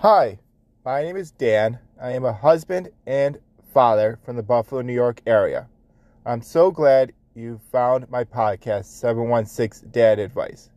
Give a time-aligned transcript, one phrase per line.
[0.00, 0.38] Hi,
[0.84, 1.78] my name is Dan.
[1.98, 3.38] I am a husband and
[3.72, 5.68] father from the Buffalo, New York area.
[6.26, 10.68] I'm so glad you found my podcast, 716 Dad Advice.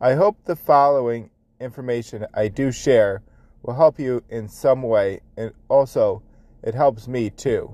[0.00, 3.22] I hope the following information I do share
[3.62, 6.24] will help you in some way, and also
[6.64, 7.70] it helps me too.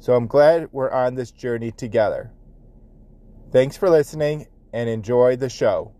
[0.00, 2.30] So I'm glad we're on this journey together.
[3.52, 5.92] Thanks for listening and enjoy the show.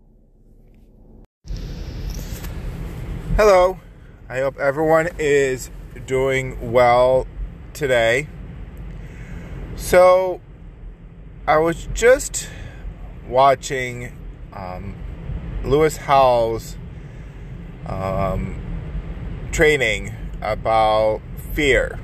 [3.35, 3.79] Hello.
[4.27, 5.69] I hope everyone is
[6.07, 7.27] doing well
[7.73, 8.27] today.
[9.75, 10.41] So,
[11.45, 12.49] I was just
[13.27, 14.17] watching
[14.51, 14.95] um,
[15.63, 16.75] Lewis Howes's
[17.85, 18.59] um,
[19.51, 21.21] training about
[21.53, 21.99] fear.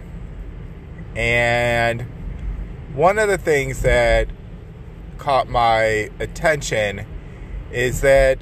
[1.16, 2.04] And
[2.94, 4.30] one of the things that
[5.18, 7.04] caught my attention
[7.72, 8.38] is that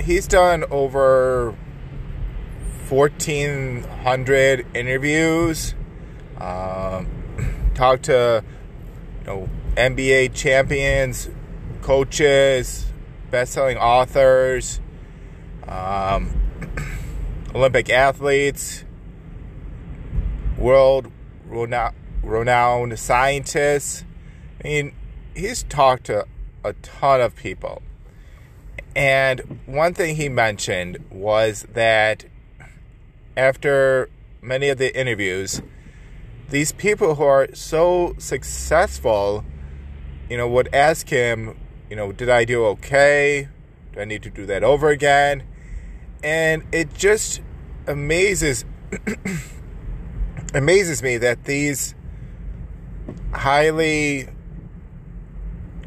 [0.00, 1.54] he's done over
[2.92, 5.74] 1,400 interviews.
[6.38, 7.08] Um,
[7.74, 8.44] talked to
[9.20, 11.30] you know NBA champions,
[11.80, 12.86] coaches,
[13.30, 14.78] best-selling authors,
[15.66, 16.38] um,
[17.54, 18.84] Olympic athletes,
[20.58, 21.10] world
[21.48, 24.04] renowned scientists.
[24.62, 24.94] I mean,
[25.34, 26.26] he's talked to
[26.62, 27.82] a ton of people.
[28.94, 32.26] And one thing he mentioned was that
[33.36, 35.62] after many of the interviews,
[36.50, 39.44] these people who are so successful,
[40.28, 41.58] you know, would ask him,
[41.88, 43.48] you know, did I do okay?
[43.92, 45.44] Do I need to do that over again?
[46.22, 47.40] And it just
[47.86, 48.64] amazes
[50.54, 51.94] amazes me that these
[53.32, 54.28] highly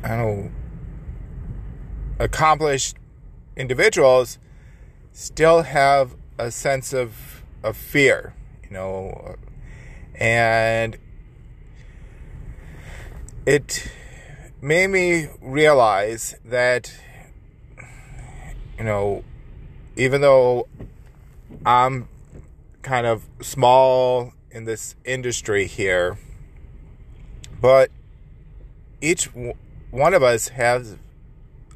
[0.04, 0.52] I don't know
[2.20, 2.98] accomplished
[3.56, 4.40] individuals
[5.12, 7.35] still have a sense of
[7.66, 9.36] of fear, you know,
[10.14, 10.98] and
[13.46, 13.92] it
[14.62, 16.94] made me realize that,
[18.78, 19.24] you know,
[19.98, 20.68] even though
[21.66, 22.08] I'm
[22.84, 26.20] kind of small in this industry here,
[27.60, 27.90] but
[29.02, 29.28] each
[29.90, 30.98] one of us has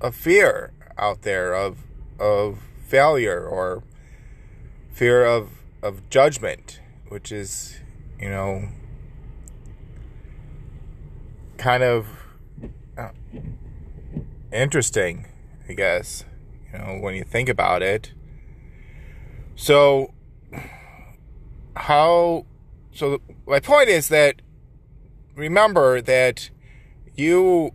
[0.01, 1.79] a fear out there of
[2.19, 3.81] of failure or
[4.91, 7.79] fear of of judgment, which is,
[8.19, 8.69] you know,
[11.57, 12.07] kind of
[12.97, 13.09] uh,
[14.51, 15.27] interesting,
[15.67, 16.25] I guess,
[16.71, 18.13] you know, when you think about it.
[19.55, 20.13] So,
[21.75, 22.45] how,
[22.91, 24.41] so my point is that
[25.35, 26.49] remember that
[27.15, 27.71] you,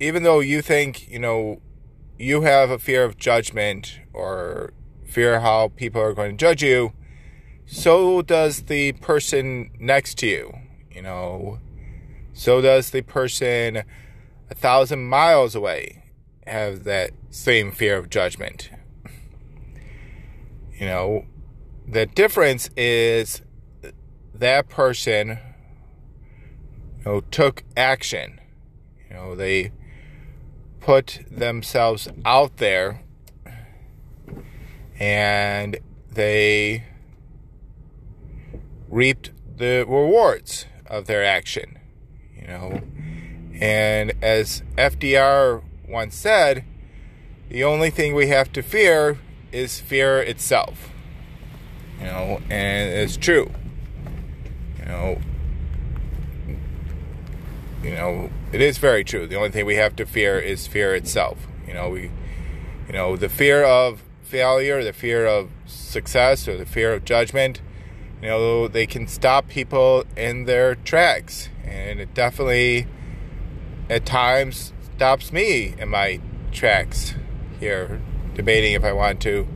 [0.00, 1.60] even though you think, you know,
[2.18, 4.72] you have a fear of judgment or
[5.04, 6.92] fear how people are going to judge you,
[7.66, 10.52] so does the person next to you,
[10.90, 11.58] you know.
[12.32, 13.82] So does the person
[14.50, 16.04] a thousand miles away
[16.46, 18.70] have that same fear of judgment.
[20.78, 21.24] You know,
[21.86, 23.42] the difference is
[24.34, 25.38] that person
[26.98, 28.40] you know took action.
[29.08, 29.72] You know, they
[30.80, 33.02] put themselves out there
[34.98, 35.78] and
[36.10, 36.84] they
[38.94, 41.78] reaped the rewards of their action.
[42.36, 42.80] You know,
[43.60, 46.64] and as FDR once said,
[47.48, 49.18] the only thing we have to fear
[49.50, 50.90] is fear itself.
[51.98, 53.50] You know, and it's true.
[54.78, 55.20] You know,
[57.82, 59.26] you know, it is very true.
[59.26, 61.46] The only thing we have to fear is fear itself.
[61.66, 62.10] You know, we,
[62.86, 67.60] you know, the fear of failure, the fear of success, or the fear of judgment
[68.24, 71.50] you know, they can stop people in their tracks.
[71.62, 72.86] And it definitely,
[73.90, 77.14] at times, stops me in my tracks
[77.60, 78.00] here,
[78.32, 79.46] debating if I want to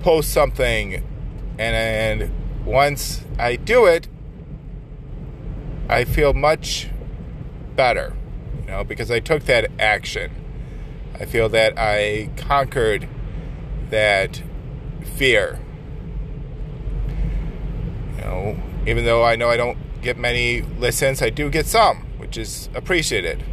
[0.00, 0.94] post something.
[1.58, 4.08] And, and once I do it,
[5.90, 6.88] I feel much
[7.76, 8.16] better,
[8.62, 10.30] you know, because I took that action.
[11.16, 13.06] I feel that I conquered
[13.90, 14.42] that
[15.16, 15.60] fear
[18.20, 18.56] know,
[18.86, 22.68] even though I know I don't get many listens, I do get some, which is
[22.74, 23.44] appreciated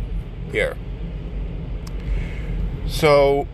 [0.52, 0.78] here.
[2.88, 3.48] So,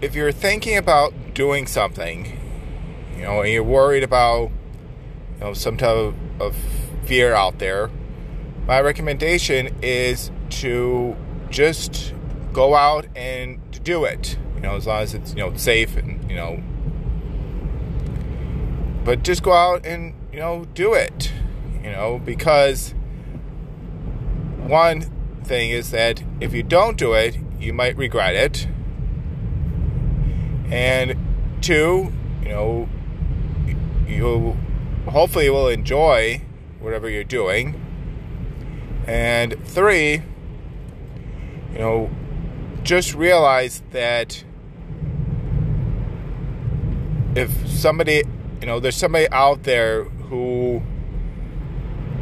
[0.00, 2.38] if you're thinking about doing something,
[3.16, 4.50] you know, and you're worried about,
[5.34, 6.56] you know, some type of, of
[7.04, 7.90] fear out there,
[8.66, 11.16] my recommendation is to
[11.50, 12.14] just
[12.52, 14.38] go out and do it.
[14.54, 16.62] You know, as long as it's you know safe and you know
[19.08, 21.32] but just go out and you know do it.
[21.82, 22.94] You know because
[24.58, 25.02] one
[25.44, 28.68] thing is that if you don't do it, you might regret it.
[30.70, 31.16] And
[31.62, 32.88] two, you know,
[34.06, 34.56] you
[35.08, 36.42] hopefully will enjoy
[36.80, 37.80] whatever you're doing.
[39.06, 40.22] And three,
[41.72, 42.10] you know,
[42.82, 44.44] just realize that
[47.34, 48.22] if somebody,
[48.60, 50.82] you know, there's somebody out there who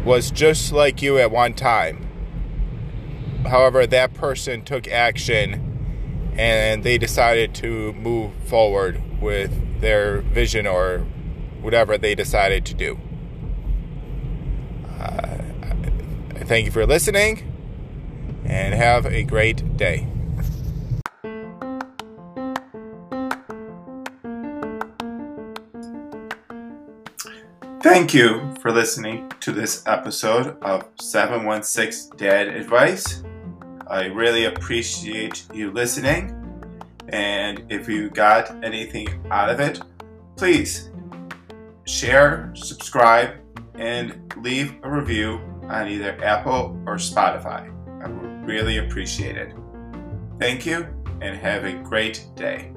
[0.05, 2.07] was just like you at one time.
[3.45, 10.99] However, that person took action and they decided to move forward with their vision or
[11.61, 12.99] whatever they decided to do.
[14.99, 15.39] Uh,
[16.45, 17.53] thank you for listening
[18.45, 20.07] and have a great day.
[27.89, 33.23] Thank you for listening to this episode of 716 Dad Advice.
[33.87, 36.35] I really appreciate you listening.
[37.11, 39.81] And if you got anything out of it,
[40.35, 40.91] please
[41.87, 43.37] share, subscribe,
[43.77, 47.73] and leave a review on either Apple or Spotify.
[48.05, 49.55] I would really appreciate it.
[50.41, 50.89] Thank you
[51.21, 52.76] and have a great day.